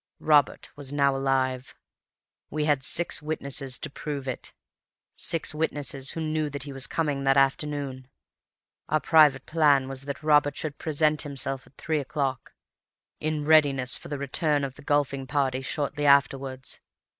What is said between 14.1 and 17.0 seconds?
return of the golfing party shortly afterwards.